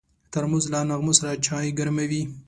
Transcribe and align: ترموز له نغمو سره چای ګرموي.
ترموز 0.31 0.65
له 0.73 0.79
نغمو 0.89 1.13
سره 1.19 1.31
چای 1.45 1.67
ګرموي. 1.77 2.23